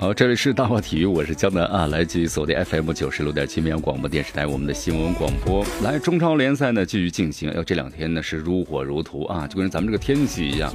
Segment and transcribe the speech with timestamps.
[0.00, 5.62] 好，这里是大话体育，我是江南啊，来自于锁定 FM 九十六点七绵阳广播电视台我们的新闻广播。
[5.82, 10.74] 来，中超联赛呢继续进行，要这两天呢是如火如荼啊，就跟咱们这个天气一样。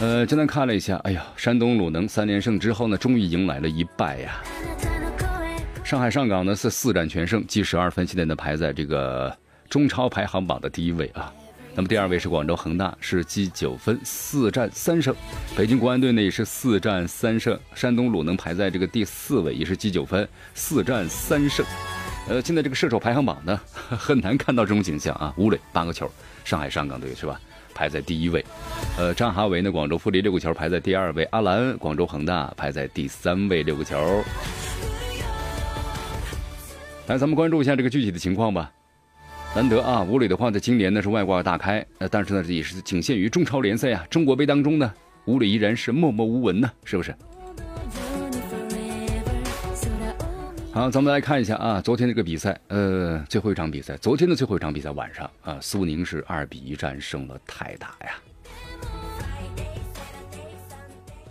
[0.00, 4.40] 呃，江南看了一下，哎呀，山东鲁能三连胜之后呢，终于迎来了一败呀。
[5.82, 9.36] 上海上港呢是四战全胜，积十二分，现在呢排在这个
[9.68, 11.34] 中超排行榜的第一位啊。
[11.74, 15.14] 那么第二位是广州恒大，是积九分，四战三胜。
[15.56, 17.58] 北京国安队呢也是四战三胜。
[17.74, 21.64] 山东鲁能排在这个第四位，也是积九分，四战三胜。
[22.28, 25.32] 呃，现在这个射手排行榜呢，很难看到这种景象啊。
[25.36, 26.10] 吴磊八个球，
[26.44, 27.40] 上海上港队是吧？
[27.72, 28.44] 排在第一位。
[28.98, 31.22] 呃，张哈维呢，广州富力六个球排在第二位。
[31.30, 34.22] 阿兰，广州恒大排在第三位，六个球。
[37.06, 38.70] 来，咱们关注一下这个具体的情况吧。
[39.52, 44.06] 难得啊，吴磊的话在今年呢是外挂大开，呃，但是呢也是仅限于中超联赛啊。
[44.08, 47.12] 中国杯当中呢，吴磊依然是默默无闻呢，是不是？
[50.72, 58.12] 好，咱们来看一下啊，昨天这个比赛，呃，最后一场比赛，昨天的最后一场比赛晚上啊，苏宁是二比一战胜了泰达呀。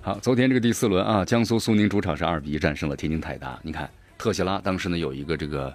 [0.02, 3.58] 好，昨天这个第四轮啊，江苏苏宁主场是二比一战胜了天津泰达。
[3.64, 5.74] 你看，特谢拉当时呢有一个这个。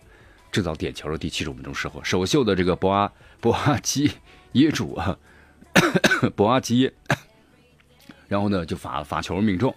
[0.55, 3.10] 制造点球的第七十五分钟时候，首秀的这个博阿
[3.41, 4.08] 博阿基
[4.52, 5.19] 耶主啊，
[6.36, 6.94] 博阿基耶，
[8.28, 9.75] 然后呢就罚罚球命中，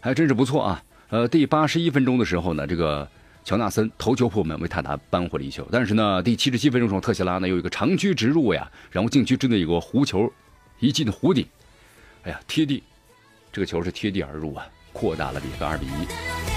[0.00, 0.82] 还真是不错啊。
[1.10, 3.06] 呃，第八十一分钟的时候呢，这个
[3.44, 5.68] 乔纳森头球破门为泰达扳回了一球。
[5.70, 10.32] 但是呢，第七十七分钟时候，特谢拉呢有一个长驱直入呀，然后禁区之内有个弧球
[10.78, 11.46] 一进弧顶，
[12.22, 12.82] 哎呀贴地，
[13.52, 16.49] 这个球是贴地而入啊，扩大了比分二比一。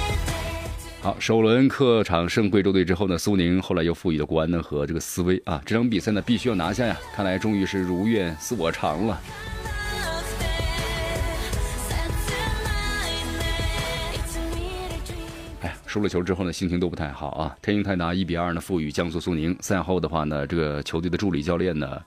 [1.03, 6.97] 好，首轮客场胜贵州队之后呢，苏宁后来又赋予了国安呢和这个斯威啊，这场比赛呢必须要拿下呀！
[7.13, 9.19] 看来终于是如愿似我偿了。
[15.59, 17.57] 哎，输了球之后呢，心情都不太好啊！
[17.61, 19.53] 天津泰达一比二呢负于江苏苏宁。
[19.59, 22.01] 赛后的话呢，这个球队的助理教练呢，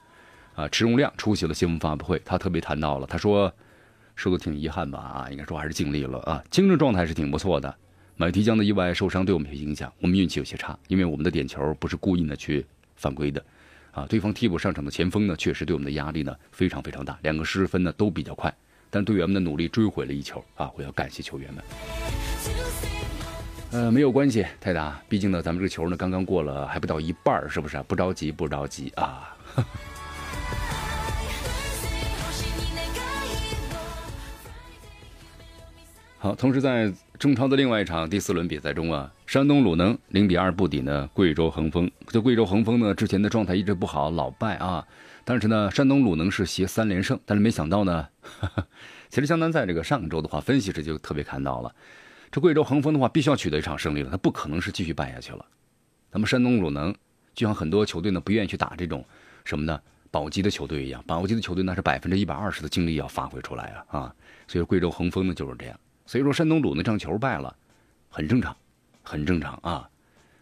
[0.55, 3.53] 啊，池荣亮出席了新闻发布会，他特别谈到了，他说，
[4.15, 4.99] 输的挺遗憾吧？
[4.99, 7.77] 啊，应该说还是尽力了啊，精神状态是挺不错的。
[8.19, 12.65] 买提江的意外受伤对我们有影响，我们运气有些差，因为我们的点球不是故意的去
[12.97, 13.45] 犯规的，
[13.93, 18.51] 啊，对方替补上场的前锋呢，确实对我们的压力呢非常非常大，两个失分呢都比较快，
[18.89, 21.63] 但队员们的努力追回了一球啊，我要感谢球员们。
[23.73, 27.77] 呃，没有关系，泰达，毕竟呢咱们这个球呢刚刚过了还不到一半是不是？
[27.87, 29.37] 不着急，不着急啊。
[36.19, 36.93] 好，同时在。
[37.19, 41.91] 中超的另外一场第四轮比赛中啊，山东鲁能零比二不敌呢贵州恒丰。
[42.09, 44.87] 这贵州恒丰呢之前的状态一直不好，老败啊。
[45.25, 47.19] 但是呢，山东鲁能是携三连胜。
[47.25, 48.07] 但是没想到呢，
[49.09, 51.75] 其实江南在这个上周的话，分析时就特别看到了，
[52.31, 55.43] 这贵州恒丰的话必须要取得一场胜利了，他不可能是继续败下去了。
[56.13, 56.95] 咱们山东鲁能
[57.35, 59.03] 就像很多球队呢不愿意去打这种
[59.43, 64.15] 什么呢保级的球队一样，保级的球队那是百分之一百二十的精力要发挥出来啊啊。
[64.47, 65.81] 所以贵州恒丰呢就是这样。
[66.07, 67.55] 所以说，山东鲁那场球败了，
[68.09, 68.57] 很正常，
[69.03, 69.89] 很正常啊。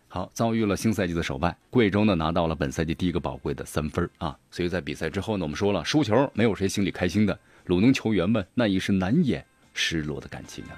[0.07, 4.37] 好，遭遇了新赛季的首败，贵州呢拿到了本赛季第一个宝贵的三分啊。
[4.51, 10.77] 所以在比赛之后呢，我们说了，输球没有谁心里开心的，鲁能球员们那也是难掩失落的感情啊。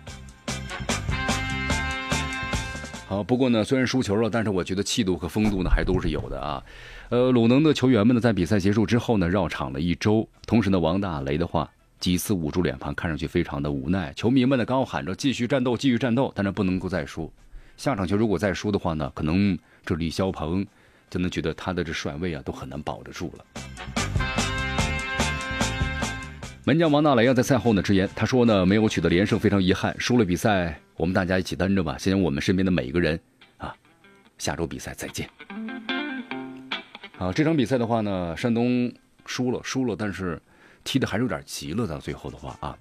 [3.09, 6.65] 好，不过呢，虽然输球了，但是我觉得气度和风度呢还都是有的啊。
[7.11, 11.71] 呃，鲁能的球员们呢在比赛结束之后呢绕场了一周，同时呢，王大雷的话。
[11.99, 14.13] 几次捂住脸庞，看上去非常的无奈。
[14.15, 17.33] 球迷们呢，刚喊着继续战斗，继续战斗，但是不能够再输。
[17.77, 20.65] 下场球如果再输的话呢，可能这李霄鹏
[21.09, 23.45] 就能觉得他的这帅位啊都很难保得住了。
[26.65, 31.97] 门将王大雷啊，在赛后呢直言，他说呢没有取得连胜，非常遗憾，输了比赛，我们大家一起担着吧。
[31.97, 33.19] 希望我们身边的每一个人
[33.57, 33.75] 啊，
[34.37, 35.29] 下周比赛再见。
[37.19, 38.93] 啊，这场比赛的话呢，山东
[39.25, 40.41] 输了，输了，但是。
[40.87, 42.79] 踢的还是有点急了，到最后的话啊，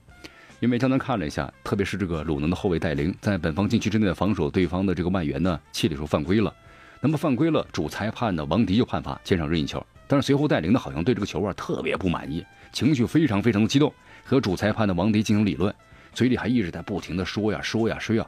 [0.59, 6.53] 因为江南看了一下，特别是这个鲁能的后卫戴琳，在本方禁区之内的防守对方的这个外援呢，气里说犯规了。
[7.01, 9.83] 那么犯规了，主裁判呢王迪就判罚前场任意球。
[10.07, 13.91] 但是随后戴琳呢好像对这个球啊特别不满意，情绪非常非常的激动，
[14.23, 15.73] 和主裁判的王迪进行理论，
[16.13, 18.25] 嘴里还一直在不停的说呀说呀说呀。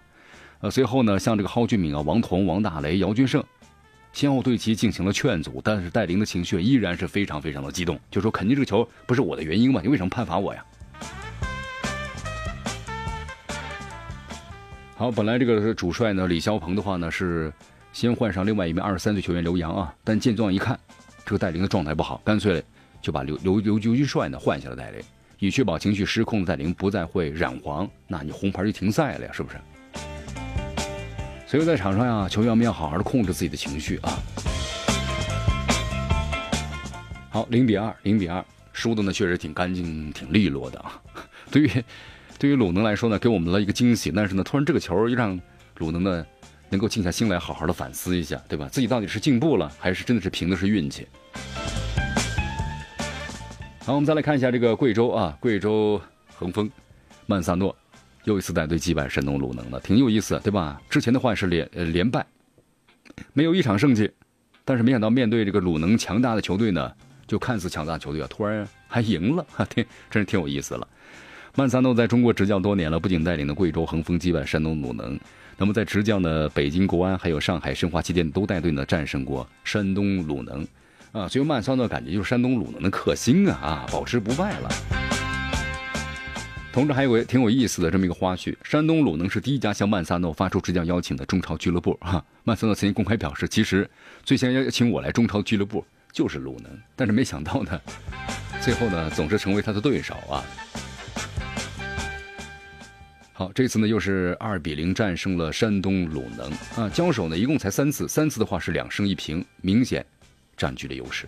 [0.60, 3.44] 呃，随后呢，像这个蒿俊闵啊、王彤、王大雷、姚军胜，
[4.14, 10.66] 先后对其进行了劝阻，但是戴琳的情绪依然是非常非常的激动，就说肯定这个球不是我的原因嘛，你为什么判罚我呀？
[14.96, 17.54] 好，本来这个主帅呢，李霄鹏的话呢是
[17.94, 20.80] 先换上另外一名二十三岁球员刘洋啊，但见状一看，
[21.24, 22.64] 这个戴琳的状态不好，干脆
[23.00, 25.00] 就把刘刘刘刘军帅呢换下了戴琳，
[25.38, 29.58] 以确保情绪失控的戴琳不再会染黄，那你红牌就停赛了呀，是不是？
[31.48, 34.20] 所以在场上呀，球员们要好好的控制自己的情绪啊。
[37.30, 41.02] 好，零比二，零比二，输的呢确实挺干净、挺利落的啊。
[41.50, 41.72] 对于。
[42.40, 44.12] 对于鲁能来说呢，给我们了一个惊喜。
[44.12, 45.42] 但是呢，突然这个球又让
[45.80, 46.24] 鲁能呢
[46.70, 48.70] 能够静下心来，好好的反思一下，对吧？
[48.72, 51.08] 自己到底是进步了，还是真的是凭的是运气？
[53.84, 56.00] 好，我们再来看一下这个贵州啊，贵州
[56.36, 56.70] 恒丰
[57.26, 57.76] 曼萨诺
[58.28, 60.82] 又一次带队击败山东鲁能了，挺有意思，对吧？
[60.90, 62.26] 之前的话是连呃连败，
[63.32, 64.12] 没有一场胜绩，
[64.66, 66.92] 但是没想到面对这个鲁能强大的球队呢，
[67.26, 70.86] 就看似强大球队啊，突然还赢了，哈， 挺真是挺有意思了。
[71.56, 75.18] 曼萨诺在中国执教多年了，不仅带领的贵州恒丰击败山东鲁能，
[75.56, 80.68] 那么在执教的北京国安还有上海申花期间都带队呢战胜过山东鲁能，
[81.14, 85.07] 啊，所以曼萨诺感觉就是山东鲁能的克星啊啊，保持不败了。
[86.78, 92.24] 同时还有个挺有意思的这么一个花絮，山东鲁能是第一家向曼萨诺发出执教邀请的中超俱乐部啊。
[92.44, 93.90] 曼萨诺曾经公开表示，其实
[94.24, 97.82] 最先邀请我来中超俱乐部就是鲁能，但是没想到呢，
[98.62, 100.46] 最后呢总是成为他的对手啊。
[103.34, 106.88] 好，这次呢又是二比零战胜了山东鲁能啊！
[106.90, 110.06] 交手呢一共才三次，三次的话是两胜一平，明显
[110.56, 111.26] 占据了优势。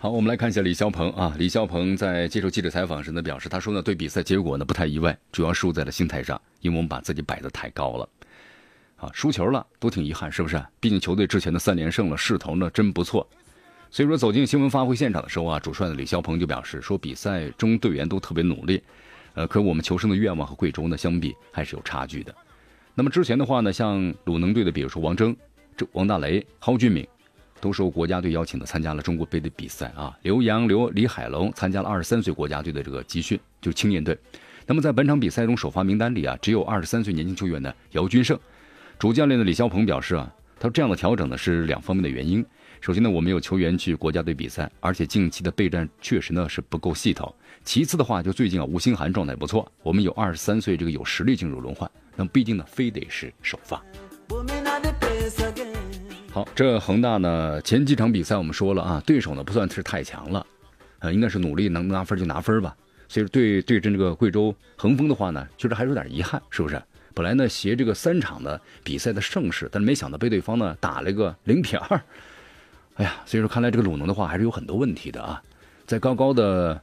[0.00, 8.08] 好，我们来看一下李霄鹏啊，李霄鹏在接受记者采访时呢表示，他说呢对比赛结果呢不太意外，主要输在了心态上，因为我们把自己摆的太高了。
[8.98, 10.64] 啊，输球了都挺遗憾，是不是？
[10.78, 13.28] 毕竟球队之前的三连胜了，势头呢真不错。
[13.90, 18.80] 所以说，走进新闻发布会现场的时候啊，主帅的李霄鹏就表示说，比赛中队员都特别努力，
[19.34, 22.32] 呃，可我们求胜的愿望和贵州呢相比还是有差距的。
[22.94, 25.34] 那么之前的话呢，像鲁能队的，比如说王铮、
[25.76, 27.08] 这王大雷、蒿俊闵，
[27.60, 30.16] 都受国家队邀请的参加了中国杯的比赛啊。
[30.22, 34.16] 刘洋、刘李海龙参加了二十三岁国家队的这个集训，就是青年队。
[34.66, 38.38] 那么在本场比赛中，首发名单里啊，只有二十三岁年轻球员的姚军胜。
[38.98, 42.44] 主教练的李霄鹏表示啊，他说这样的调整呢是两方面的原因。
[42.80, 47.34] 首先呢，我们有球员去国家队比赛，而且近期的备战确实呢是不够系统。
[47.64, 53.82] 其次的话，就最近啊，吴兴涵状态不错，我们有二十三岁这个有实力进入轮换，那么毕竟呢，非得是首发。
[56.30, 60.46] 好，这恒大呢，前几场比赛我们说了啊，对手呢不算是太强了，
[60.98, 62.76] 呃，应该是努力能拿分就拿分吧。
[63.08, 66.80] 所以对对阵这个贵州恒丰的话呢，确实还是有点遗憾，是不是？
[67.14, 72.00] 本来呢携这个三场的比赛的盛世，但是没想到被对方呢打了个零比二。
[72.96, 75.42] 哎呀，所以说看来这个鲁能的话还是有很多问题的啊，
[75.86, 76.78] 在高高的、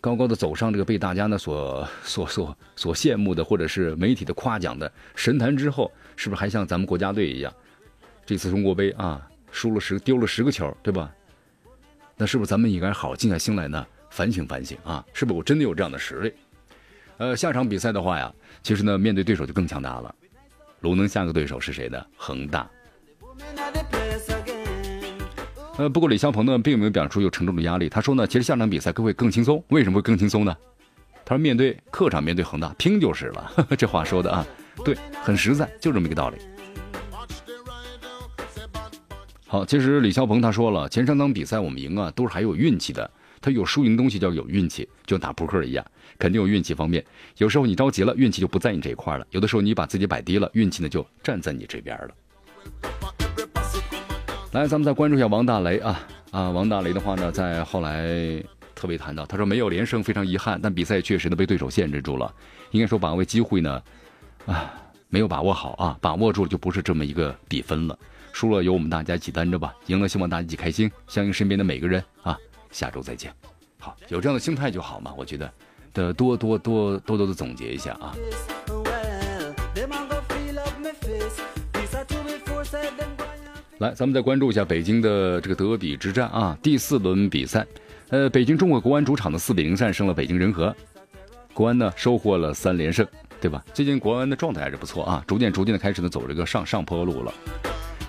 [0.00, 7.52] 高高的走上这个被大家呢所、所、所、所羡慕的，或者是媒体的夸奖的神坛之后，是不是还像咱们国家队一样，
[8.26, 11.12] 这次中国杯啊输了十、丢了十个球，对吧？
[12.16, 15.04] 那是不是咱们应该好好静下心来呢，反省反省啊？
[15.12, 16.32] 是不是我真的有这样的实力？
[17.18, 20.14] 呃，下场比赛的话呀，其实呢面对对手就更强大了。
[20.80, 22.04] 鲁能下个对手是谁呢？
[22.16, 22.68] 恒大。
[25.76, 27.88] 呃，不过李霄鹏呢，并没有表现出有沉重的压力。
[27.88, 29.62] 他说呢，其实下场比赛会更轻松。
[29.68, 30.56] 为什么会更轻松呢？
[31.24, 33.52] 他说面对客场，面对恒大，拼就是了。
[33.76, 34.46] 这话说的啊，
[34.84, 36.36] 对，很实在，就这么一个道理。
[39.54, 43.08] 好，其实李霄鹏他说了，前三场比赛我们赢啊，都是还有运气的。
[43.40, 45.86] 他有输赢东西叫有运气，就打扑克一样，
[46.18, 47.04] 肯定有运气方面。
[47.38, 52.08] 有时候你着急了，运气就不在你这一块了；有的时候你把自己摆低了，运气呢就站在你这边了。
[54.50, 56.00] 来，咱们再关注一下王大雷啊
[56.32, 56.50] 啊！
[56.50, 58.42] 王大雷的话呢，在后来
[58.74, 62.34] 特别谈到，他说没有连胜非常遗憾，但比赛确实呢被对手限制住了。
[62.72, 63.80] 应该说把握机会呢，
[64.46, 64.74] 啊，
[65.10, 67.96] 没有把握好啊，把握住就不是这么一个比分了。
[68.34, 70.90] 输了由我们大家一起担着吧，赢了希望大家一起开心。
[71.06, 72.36] 相信身边的每个人啊，
[72.72, 73.32] 下周再见。
[73.78, 75.48] 好，有这样的心态就好嘛，我觉得
[75.92, 78.12] 的多多多多多的总结一下啊。
[83.78, 87.64] 来，咱们再关注一下北京的这个德比之战啊，第四轮比赛，
[88.08, 90.74] 呃，北京中国国安主场的四比零战胜了北京人和，
[91.52, 93.06] 国安呢收获了三连胜，
[93.40, 93.64] 对吧？
[93.72, 97.32] 最近国安的状态还是不错啊，逐渐逐渐的开始呢走这个上上坡路了。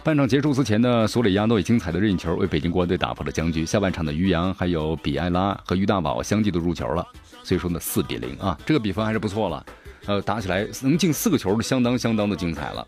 [0.05, 3.65] 半场结束之前呢，索里亚诺以精彩的任意球为北京国安队打破了僵局。
[3.65, 7.03] 下半场的于洋还有比埃拉和于大宝相继都入球了，
[7.43, 9.65] 所以说呢，四比零啊，这个比分还是不错了。
[10.05, 12.87] 呃，打起来能进四个球，是相当相当的精彩了。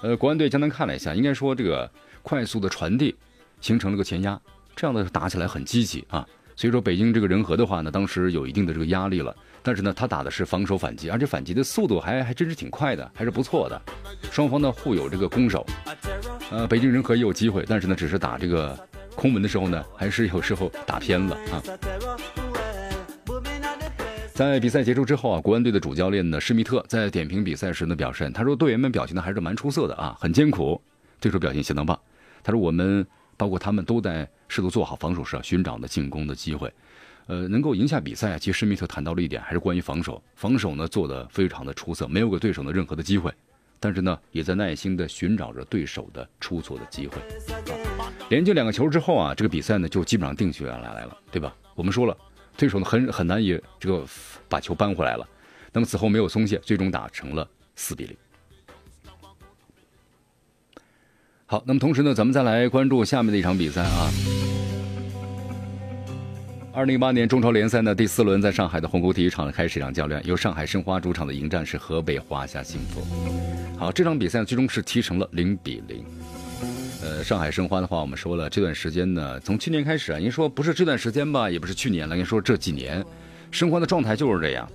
[0.00, 1.88] 呃，国安队江南看了一下，应该说这个
[2.22, 3.14] 快速的传递
[3.60, 4.40] 形成了个前压，
[4.74, 6.26] 这样的打起来很积极啊。
[6.56, 9.36] 所以说北京这个人和的话呢，当时有一定的这个压力了。
[9.62, 13.82] 但是呢，他打的是防守反击，而且反击的速度还还真是挺快的，还是不错的。
[14.30, 15.66] 双方呢互有这个攻守，
[16.50, 18.78] 呃，北京人和也有机会，但是呢，只是打这个
[19.14, 21.62] 空门的时候呢，还是有时候打偏了啊。
[24.32, 30.80] 在比赛结束之后啊，国安队的主教练呢施密特在点评比赛时呢表示，他说队员们表现的还是蛮出色的啊，很艰苦，
[31.20, 31.98] 这时候表现相当棒。
[32.44, 33.04] 他说我们
[33.36, 36.72] 包括他们都在试图做好防守时寻找的进攻的机会，
[37.26, 38.38] 呃，能够赢下比赛。
[38.38, 43.32] 其实施密特谈到了一点，还是关于防守，防守呢做的非常的出色，没有给对手的任何的机会，
[43.78, 47.18] 但是呢也在耐心的寻找着对手的出错的机会。
[48.28, 51.54] 连进两个球之后啊，这个比赛呢就基本上定下来来了，对吧？
[51.74, 52.16] 我们说了。
[52.58, 54.02] 对手呢很很难以这个
[54.48, 55.28] 把球扳回来了，
[55.74, 58.16] 那么此后没有松懈，最终打成了四比零。
[61.48, 64.10] 好，那么同时呢，咱们再来关注下面的一场比赛啊。
[66.72, 73.00] 二零一八年中超联赛呢第四轮，在上海的虹口体育场开始一场较量，由上海申花主场的迎战是河北华夏幸福。
[73.78, 76.04] 好，这场比赛最终是踢成了零比零。
[77.00, 83.04] 呃，上海申花的话，我们说了，这段时间呢，从去年开始啊，您说不是这段时间吧，也不是去年了，您说这几年，
[83.52, 84.68] 申花的状态就是这样，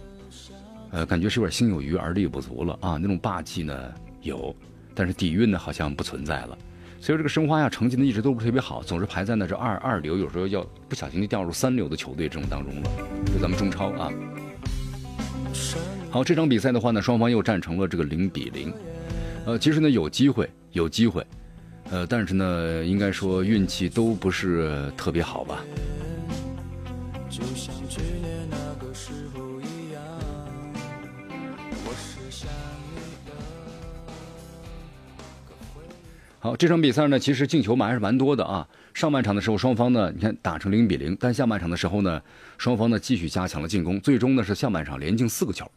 [0.92, 4.56] 呃，感觉是有点心有余而力不足了啊，那种霸气呢有，
[4.94, 6.58] 但是底蕴呢好像不存在了，
[7.00, 12.90] 所以这个申花呀，成绩呢一直都不是特别好，总是排在那这二二流，有时候要不小心就掉入三流的球队这种当中了，
[13.26, 14.12] 就咱们中超啊。
[16.10, 18.74] 好，这场比赛的话呢，双方又战成了这个零比零，
[19.46, 21.26] 呃，其实呢有机会，有机会。
[21.90, 25.62] 呃，但是呢，应该说运气都不是特别好吧。
[27.30, 27.74] 就像
[36.44, 38.68] 好，这场比赛呢，其实进球嘛还是蛮多的啊。
[38.96, 42.20] 上半场的时候，双方呢，你看打成零比零，但下半场的时候呢，
[42.58, 45.70] 双方呢继续加强了进攻，最终呢是下半场连进四个球。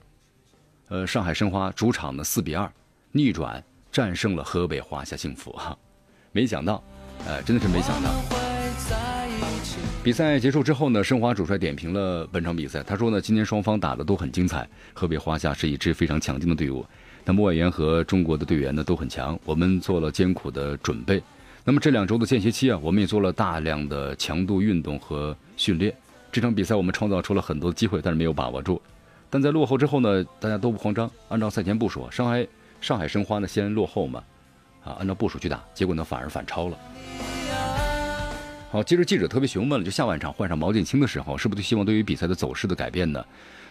[0.89, 2.73] 呃，上海申花主场呢四比二
[3.13, 5.77] 逆转战胜了河北华夏幸福哈。
[6.33, 6.83] 没想到，
[7.27, 8.11] 呃，真的是没想到。
[10.03, 12.83] 比赛结束之后呢，申花主帅点评了本场比赛。
[12.83, 14.67] 他说呢，今天双方打的都很精彩。
[14.95, 16.87] 河北华夏是一支非常强劲的队伍，
[17.25, 19.39] 那么外援和中国的队员呢都很强。
[19.45, 21.23] 我们做了艰苦的准备。
[21.65, 25.95] 那么这两周的间歇期啊，我们也做了大量的强度运动和训练。
[26.31, 28.81] 这场比赛我们创造出了很多机会，但是没有把握住。
[29.31, 32.47] 但在落后之后呢，大家都不慌张，按照赛前部署，上海
[32.81, 34.23] 上海申花呢先落后嘛。
[34.85, 36.79] 啊，按照部署去打，结果呢反而反超了。
[38.71, 43.25] 好，接着记者特别询问了，就下半场换上毛剑卿的时候，是不是希望对于比赛的走势的改变呢？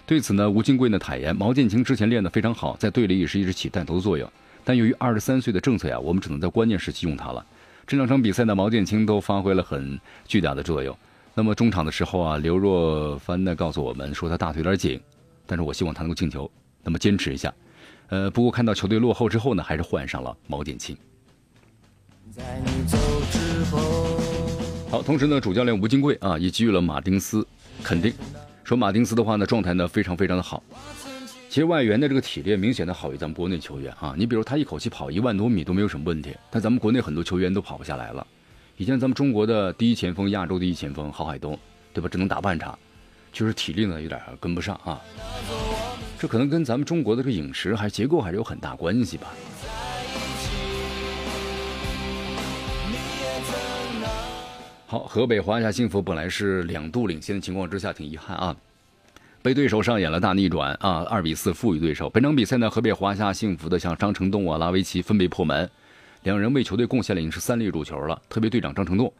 [0.06, 4.30] 对此呢，吴金贵呢坦言，毛剑卿之前练得非常好，在队里也是一直起带头的作用。
[4.66, 7.46] 但由于二十三岁的政策呀，我们只能在关键时期用他了。
[7.88, 10.96] 这两场比赛呢，毛剑卿都发挥了很巨大的作用。
[11.34, 15.02] 那么中场的时候啊，刘若帆呢告诉我们说他大腿有点紧，
[15.46, 16.50] 但是我希望他能够进球。
[16.84, 17.54] 那么坚持一下。
[18.10, 20.96] 呃，不过看到球队落后之后呢，还是换上了毛剑卿。
[24.92, 27.46] 好，同时呢，主教练吴金贵啊也给予了马丁斯
[27.82, 28.14] 肯定，
[28.74, 30.64] 说马丁斯的话呢，状态呢非常非常的好。
[31.48, 38.26] 其实外援的这个体力明显的好于咱们国内球员啊，你比如他一口气跑一万多米都没有什么问题，但咱们国内很多球员都跑不下来了。
[38.78, 41.56] 以前咱们中国的第一前锋，亚洲第一前锋郝海东，
[41.94, 42.10] 对吧？
[42.12, 42.76] 只能打半场，
[43.32, 45.00] 就是体力呢有点跟不上啊。
[46.18, 49.28] 这可能跟咱们中国的这个饮食还结构还是有很大关系吧。
[54.94, 58.56] 好，河北华夏幸福本来是两度领先的情况之下，挺遗憾啊，
[59.42, 62.08] 被对手上演了大逆转啊，二比四负于对手。
[62.12, 65.68] 本场比赛呢，河北华夏幸福的像张成栋啊、拉维奇分别破门，
[66.22, 68.22] 两人为球队贡献了已经是三粒入球了。
[68.30, 69.12] 特别队长张成栋，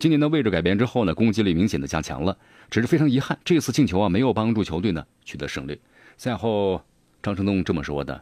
[0.00, 2.36] 今年的位置改变之后呢，攻击力明显的加强了，
[2.68, 5.78] 只是非常遗憾，这次进球啊没有帮助球队呢取得胜利。
[6.16, 6.82] 赛后，
[7.22, 8.20] 张成栋这么说的：“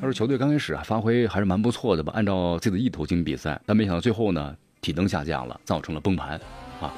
[0.00, 6.40] 说球队刚开始啊发挥还是蛮不错的吧，按照自己的意图进行比赛，但没想到最后呢体能下降了，造成了崩盘，
[6.80, 6.92] 啊，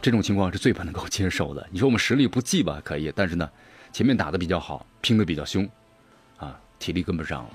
[0.00, 1.66] 这种情况是最不能够接受的。
[1.70, 3.48] 你说我们实力不济吧，可以，但是呢，
[3.92, 5.68] 前面打的比较好，拼的比较凶，
[6.38, 7.50] 啊，体力跟不上了。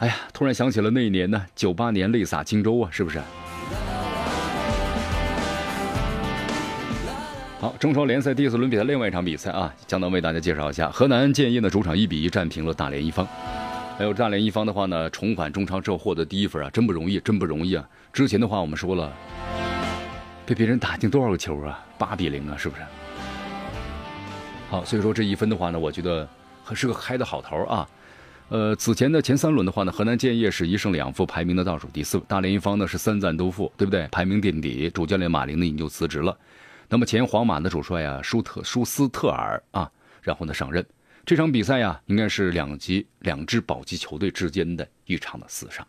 [0.00, 3.20] 哎呀，突然想起了那一年呢，九八年泪洒荆州啊，是不是？”
[7.58, 10.90] 好，中超联赛第四轮比赛另外一场比赛啊，将能为大家介绍一下。
[10.90, 13.26] 河南建业的主场一比一战平了大连一方。
[13.98, 17.88] 还有大连一方的话呢，重返中超之后获得第一分啊，真不容易，真不容易啊！
[18.12, 19.10] 之前的话我们说了，
[20.44, 21.82] 被别人打进多少个球啊？
[21.96, 22.82] 八比零啊，是不是？
[24.68, 26.28] 好，所以说这一分的话呢，我觉得
[26.62, 27.88] 还是个开的好头啊。
[28.50, 34.06] 呃，此前的前三轮的话呢，河南建业是一胜两负，排名的倒数第四；大连一方呢是三战都负，对不对？
[34.12, 36.36] 排名垫底，主教练马林呢已经就辞职了。
[36.86, 40.84] 那么前皇马的主帅啊，舒特舒斯特尔啊，然后呢上任。
[41.26, 45.84] 这场比赛呀，应该是两级两支保级球队之间的一场的厮杀。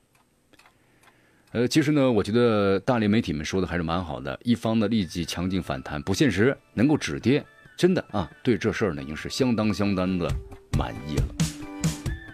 [1.52, 4.38] 呃，其实呢，我觉得大连媒体们说的还是蛮好的。
[4.44, 7.46] 一方呢立即强劲反弹，不现实，能够止跌，
[7.78, 10.28] 真的啊，对这事儿呢已经是相当相当的
[10.76, 11.28] 满意了。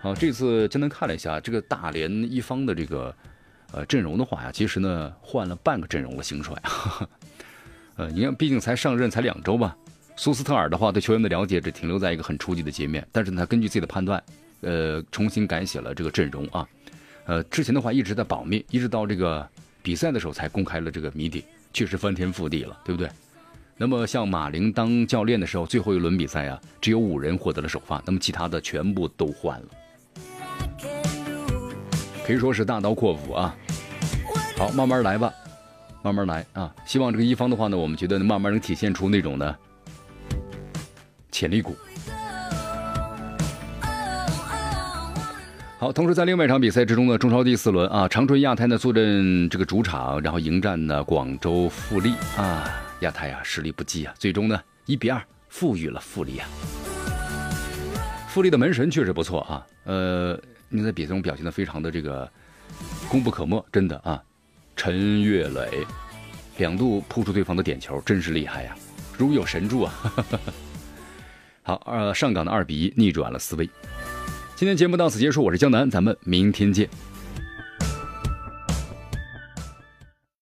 [0.02, 3.14] 好，这次简单看了一下这个大连一方的这个
[3.74, 6.56] 呃阵容的话呀，其实呢换了半个阵容了兴帅。
[7.98, 9.76] 呃，你看，毕竟才上任才两周吧。
[10.16, 14.24] 苏斯特尔的话，对球员的了解只停留在一个很初级的界面，但是他根据自己的判断，
[14.62, 16.68] 呃，重新改写了这个阵容啊，
[17.26, 19.48] 呃，之前的话一直在保密，一直到这个
[19.82, 21.44] 比赛的时候才公开了这个谜底，
[21.74, 23.10] 确实翻天覆地了，对不对？
[23.76, 29.68] 那么像马林当教练的时候，最后一轮比赛啊，只有五人获得了首发，那么其他的全部都换了，
[32.24, 33.56] 可以说是大刀阔斧啊。
[34.56, 35.34] 好，慢慢来吧，
[36.04, 36.74] 慢慢来啊。
[36.86, 39.58] 希望这个一方的话呢，我们觉得慢慢能体现出那种呢。
[41.34, 41.76] 潜力股。
[45.80, 56.48] 好，同时在另外一场比赛之中呢，中超第四轮啊，长春亚泰呢坐镇这个主场，然后迎战呢广州富力啊，亚泰啊实力不济啊，最终呢一比二负于了富力啊。
[58.30, 62.32] 富力的门神确实不错啊，呃，你在比赛中表现的非常的这个
[63.10, 64.24] 功不可没，真的啊，
[64.78, 65.86] 陈岳磊
[66.60, 68.74] 两度扑出对方的点球，真是厉害呀，
[69.18, 69.94] 如有神助啊。
[71.64, 73.70] 好，呃，上港的二比一逆转了思维。
[74.56, 76.90] 今天节目到此结束，我是江南，咱们明天见。